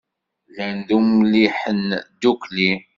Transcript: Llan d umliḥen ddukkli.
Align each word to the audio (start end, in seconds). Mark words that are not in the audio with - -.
Llan 0.49 0.77
d 0.87 0.89
umliḥen 0.97 1.81
ddukkli. 2.09 2.71